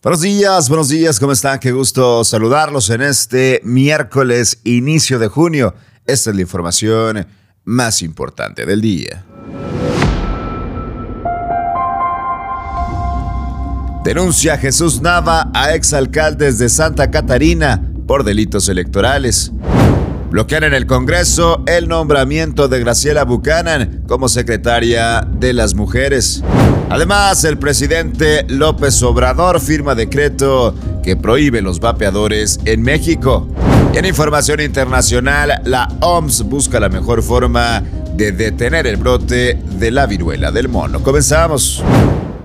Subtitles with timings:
[0.00, 1.58] Buenos días, buenos días, ¿cómo están?
[1.58, 5.74] Qué gusto saludarlos en este miércoles, inicio de junio.
[6.06, 7.26] Esta es la información
[7.64, 9.24] más importante del día.
[14.04, 19.50] Denuncia Jesús Nava a exalcaldes de Santa Catarina por delitos electorales.
[20.30, 26.44] Bloquean en el Congreso el nombramiento de Graciela Buchanan como secretaria de las mujeres.
[26.90, 33.46] Además, el presidente López Obrador firma decreto que prohíbe los vapeadores en México.
[33.92, 37.82] En información internacional, la OMS busca la mejor forma
[38.14, 41.02] de detener el brote de la viruela del mono.
[41.02, 41.84] Comenzamos.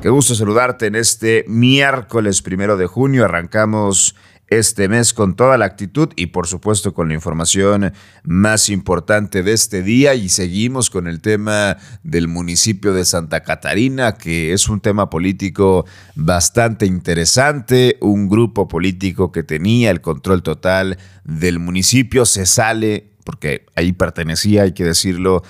[0.01, 3.23] Qué gusto saludarte en este miércoles primero de junio.
[3.23, 4.13] Arrancamos
[4.47, 7.93] este mes con toda la actitud y por supuesto con la información
[8.23, 10.13] más importante de este día.
[10.15, 15.85] Y seguimos con el tema del municipio de Santa Catarina que es un tema político
[16.15, 22.25] bastante interesante, un grupo político que tenía el control total del municipio.
[22.25, 25.43] Se sale porque ahí pertenecía, hay que decirlo,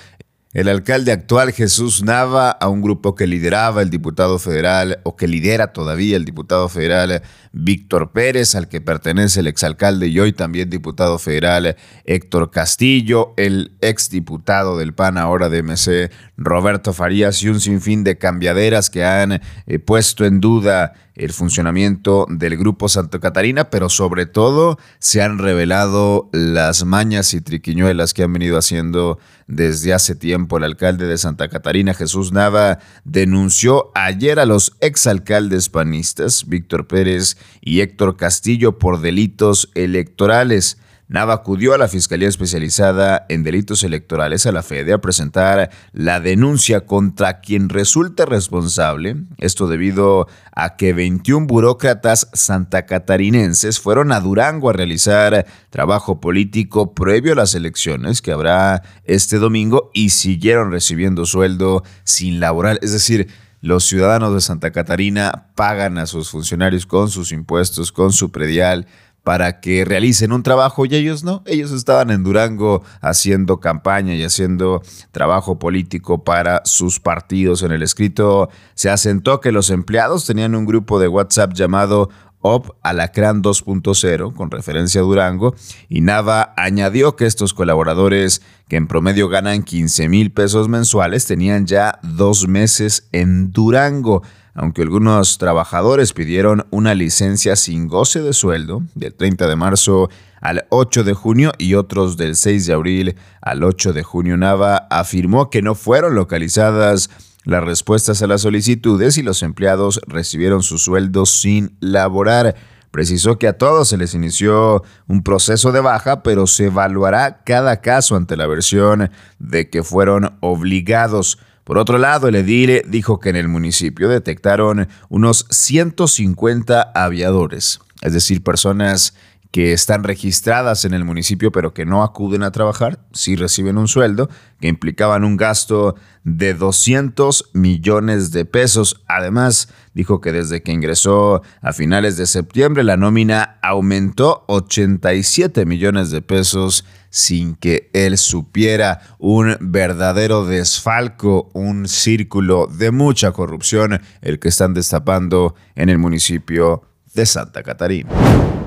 [0.54, 5.28] el alcalde actual Jesús Nava a un grupo que lideraba el diputado federal o que
[5.28, 10.70] lidera todavía el diputado federal Víctor Pérez, al que pertenece el exalcalde y hoy también
[10.70, 17.59] diputado federal Héctor Castillo, el exdiputado del PAN ahora de MC Roberto Farías y un
[17.59, 23.69] sinfín de cambiaderas que han eh, puesto en duda el funcionamiento del Grupo Santa Catarina,
[23.69, 29.94] pero sobre todo se han revelado las mañas y triquiñuelas que han venido haciendo desde
[29.94, 30.58] hace tiempo.
[30.58, 37.38] El alcalde de Santa Catarina, Jesús Nava, denunció ayer a los exalcaldes panistas, Víctor Pérez
[37.61, 40.78] y Héctor Castillo, por delitos electorales.
[41.14, 46.19] Nava acudió a la Fiscalía Especializada en Delitos Electorales a la FEDE a presentar la
[46.19, 54.72] denuncia contra quien resulte responsable, esto debido a que 21 burócratas santacatarinenses fueron a Durango
[54.72, 61.28] a realizar trabajo político previo a las elecciones que habrá este domingo y siguieron recibiendo
[61.28, 63.28] sueldo sin laboral, es decir,
[63.62, 68.88] los ciudadanos de Santa Catarina pagan a sus funcionarios con sus impuestos, con su predial,
[69.23, 71.44] para que realicen un trabajo y ellos no.
[71.45, 77.63] Ellos estaban en Durango haciendo campaña y haciendo trabajo político para sus partidos.
[77.63, 82.09] En el escrito se asentó que los empleados tenían un grupo de WhatsApp llamado
[82.45, 85.55] OP Alacrán 2.0, con referencia a Durango,
[85.88, 91.66] y Nava añadió que estos colaboradores, que en promedio ganan 15 mil pesos mensuales, tenían
[91.66, 94.23] ya dos meses en Durango
[94.53, 100.09] aunque algunos trabajadores pidieron una licencia sin goce de sueldo del 30 de marzo
[100.41, 104.88] al 8 de junio y otros del 6 de abril al 8 de junio, Nava
[104.90, 107.09] afirmó que no fueron localizadas
[107.46, 112.56] las respuestas a las solicitudes y los empleados recibieron su sueldo sin laborar.
[112.91, 117.81] Precisó que a todos se les inició un proceso de baja, pero se evaluará cada
[117.81, 121.40] caso ante la versión de que fueron obligados.
[121.63, 128.13] Por otro lado, el edil dijo que en el municipio detectaron unos 150 aviadores, es
[128.13, 129.16] decir, personas
[129.53, 133.88] que están registradas en el municipio pero que no acuden a trabajar, sí reciben un
[133.88, 134.28] sueldo,
[134.59, 139.03] que implicaban un gasto de 200 millones de pesos.
[139.08, 146.09] Además, dijo que desde que ingresó a finales de septiembre la nómina aumentó 87 millones
[146.09, 154.40] de pesos sin que él supiera un verdadero desfalco, un círculo de mucha corrupción el
[154.40, 156.81] que están destapando en el municipio
[157.13, 158.09] de Santa Catarina.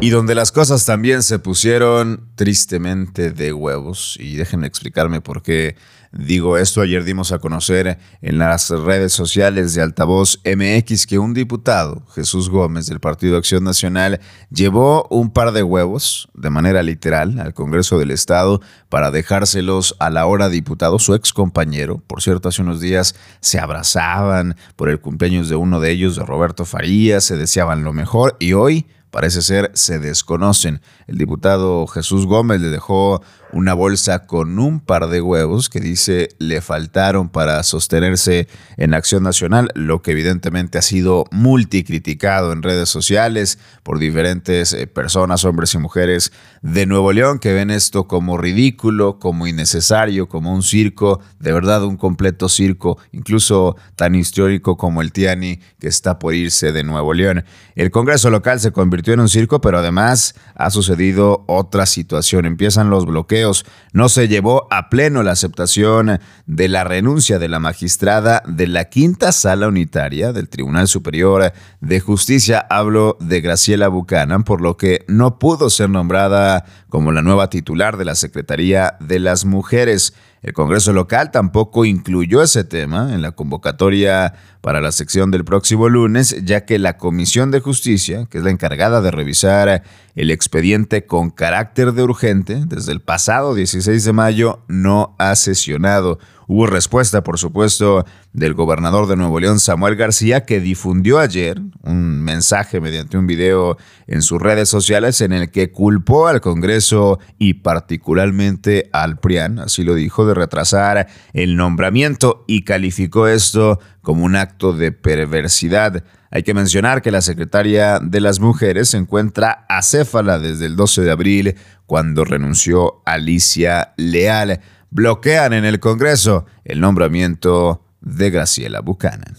[0.01, 5.77] Y donde las cosas también se pusieron tristemente de huevos, y déjenme explicarme por qué
[6.13, 11.35] Digo esto, ayer dimos a conocer en las redes sociales de Altavoz MX que un
[11.35, 17.39] diputado, Jesús Gómez del Partido Acción Nacional, llevó un par de huevos, de manera literal,
[17.41, 22.03] al Congreso del Estado para dejárselos a la hora diputado, su ex compañero.
[22.07, 26.25] Por cierto, hace unos días se abrazaban por el cumpleaños de uno de ellos, de
[26.25, 28.87] Roberto Farías, se deseaban lo mejor y hoy
[29.17, 30.83] parece ser se desconocen.
[31.07, 36.29] El diputado Jesús Gómez le dejó una bolsa con un par de huevos que dice
[36.39, 38.47] le faltaron para sostenerse
[38.77, 44.87] en Acción Nacional, lo que evidentemente ha sido multicriticado en redes sociales por diferentes eh,
[44.87, 50.53] personas, hombres y mujeres de Nuevo León que ven esto como ridículo, como innecesario, como
[50.53, 56.19] un circo, de verdad un completo circo, incluso tan histórico como el Tiani que está
[56.19, 57.45] por irse de Nuevo León.
[57.77, 62.47] El Congreso local se convirtió en un circo, pero además ha sucedido otra situación.
[62.47, 63.65] Empiezan los bloqueos.
[63.93, 68.87] No se llevó a pleno la aceptación de la renuncia de la magistrada de la
[68.87, 72.67] quinta sala unitaria del Tribunal Superior de Justicia.
[72.69, 77.97] Hablo de Graciela Buchanan, por lo que no pudo ser nombrada como la nueva titular
[77.97, 80.15] de la Secretaría de las Mujeres.
[80.43, 85.89] El Congreso local tampoco incluyó ese tema en la convocatoria para la sección del próximo
[85.89, 89.83] lunes, ya que la Comisión de Justicia, que es la encargada de revisar
[90.15, 96.19] el expediente con carácter de urgente, desde el pasado 16 de mayo no ha sesionado.
[96.49, 102.23] Hubo respuesta, por supuesto, del gobernador de Nuevo León, Samuel García, que difundió ayer un
[102.23, 103.77] mensaje mediante un video
[104.07, 109.83] en sus redes sociales en el que culpó al Congreso y particularmente al PRIAN, así
[109.83, 116.05] lo dijo, de retrasar el nombramiento y calificó esto como un acto de perversidad.
[116.31, 121.03] Hay que mencionar que la secretaria de las mujeres se encuentra acéfala desde el 12
[121.03, 121.57] de abril,
[121.87, 124.61] cuando renunció Alicia Leal.
[124.97, 129.37] Bloquean en el Congreso el nombramiento de Graciela Buchanan.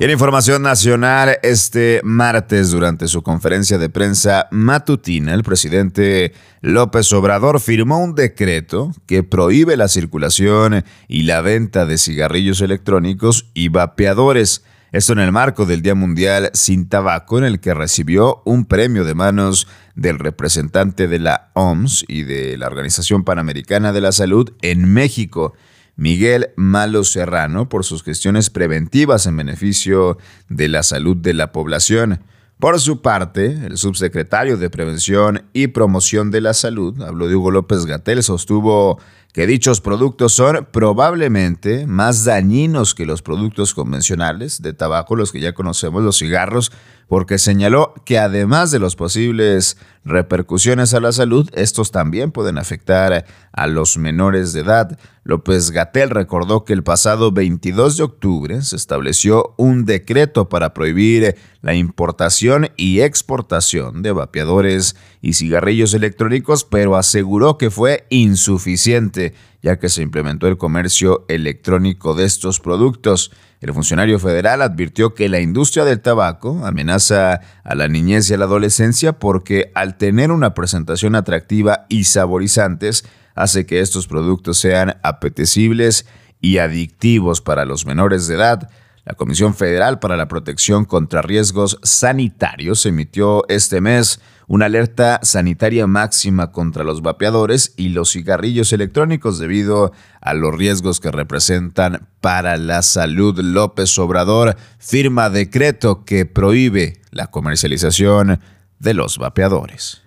[0.00, 6.32] Y en información nacional, este martes, durante su conferencia de prensa matutina, el presidente
[6.62, 13.50] López Obrador firmó un decreto que prohíbe la circulación y la venta de cigarrillos electrónicos
[13.52, 14.64] y vapeadores.
[14.92, 19.04] Esto en el marco del Día Mundial sin Tabaco, en el que recibió un premio
[19.04, 24.52] de manos del representante de la OMS y de la Organización Panamericana de la Salud
[24.62, 25.54] en México,
[25.94, 32.24] Miguel Malo Serrano, por sus gestiones preventivas en beneficio de la salud de la población.
[32.58, 37.52] Por su parte, el subsecretario de Prevención y Promoción de la Salud, habló de Hugo
[37.52, 38.98] López Gatel, sostuvo
[39.32, 45.40] que dichos productos son probablemente más dañinos que los productos convencionales de tabaco, los que
[45.40, 46.72] ya conocemos, los cigarros,
[47.10, 53.26] porque señaló que además de las posibles repercusiones a la salud, estos también pueden afectar
[53.50, 54.96] a los menores de edad.
[55.24, 61.34] López Gatel recordó que el pasado 22 de octubre se estableció un decreto para prohibir
[61.62, 69.78] la importación y exportación de vapeadores y cigarrillos electrónicos, pero aseguró que fue insuficiente ya
[69.78, 73.30] que se implementó el comercio electrónico de estos productos.
[73.60, 78.38] El funcionario federal advirtió que la industria del tabaco amenaza a la niñez y a
[78.38, 83.04] la adolescencia porque al tener una presentación atractiva y saborizantes,
[83.34, 86.06] hace que estos productos sean apetecibles
[86.40, 88.70] y adictivos para los menores de edad.
[89.04, 94.20] La Comisión Federal para la Protección contra Riesgos Sanitarios emitió este mes
[94.50, 100.98] una alerta sanitaria máxima contra los vapeadores y los cigarrillos electrónicos debido a los riesgos
[100.98, 103.38] que representan para la salud.
[103.38, 108.40] López Obrador firma decreto que prohíbe la comercialización
[108.80, 110.02] de los vapeadores.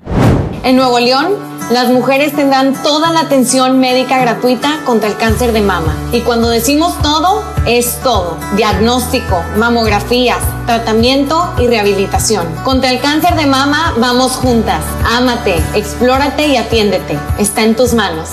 [0.63, 1.33] En Nuevo León,
[1.71, 5.94] las mujeres tendrán toda la atención médica gratuita contra el cáncer de mama.
[6.13, 8.38] Y cuando decimos todo, es todo.
[8.56, 12.48] Diagnóstico, mamografías, tratamiento y rehabilitación.
[12.63, 14.86] Contra el cáncer de mama vamos juntas.
[15.06, 17.19] Ámate, explórate y atiéndete.
[17.39, 18.30] Está en tus manos.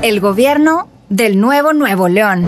[0.00, 2.46] El gobierno del nuevo Nuevo León.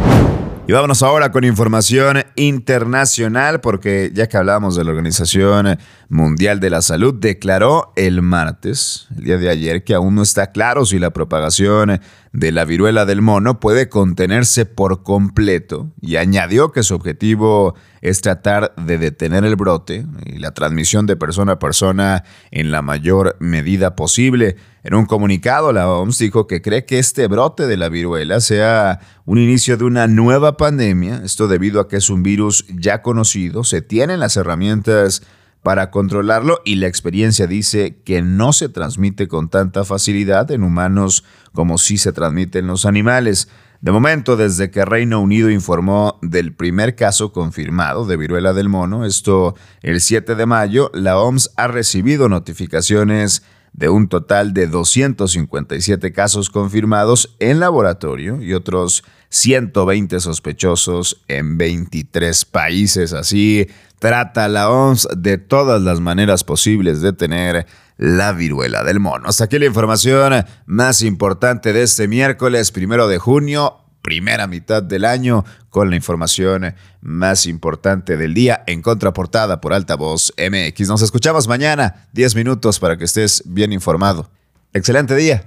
[0.66, 5.78] Y vámonos ahora con información internacional, porque ya que hablábamos de la Organización
[6.08, 10.52] Mundial de la Salud, declaró el martes, el día de ayer, que aún no está
[10.52, 12.00] claro si la propagación
[12.34, 15.92] de la viruela del mono puede contenerse por completo.
[16.00, 21.14] Y añadió que su objetivo es tratar de detener el brote y la transmisión de
[21.14, 24.56] persona a persona en la mayor medida posible.
[24.82, 28.98] En un comunicado, la OMS dijo que cree que este brote de la viruela sea
[29.24, 33.62] un inicio de una nueva pandemia, esto debido a que es un virus ya conocido,
[33.62, 35.22] se tienen las herramientas
[35.64, 41.24] para controlarlo y la experiencia dice que no se transmite con tanta facilidad en humanos
[41.52, 43.48] como si se transmite en los animales.
[43.80, 49.06] De momento, desde que Reino Unido informó del primer caso confirmado de viruela del mono,
[49.06, 53.42] esto el 7 de mayo, la OMS ha recibido notificaciones
[53.72, 62.44] de un total de 257 casos confirmados en laboratorio y otros 120 sospechosos en 23
[62.44, 63.12] países.
[63.12, 63.66] Así
[64.04, 69.30] trata la OMS de todas las maneras posibles de tener la viruela del mono.
[69.30, 75.06] Hasta aquí la información más importante de este miércoles, primero de junio primera mitad del
[75.06, 80.86] año con la información más importante del día en contraportada por Altavoz MX.
[80.88, 84.30] Nos escuchamos mañana, 10 minutos para que estés bien informado.
[84.74, 85.46] Excelente día.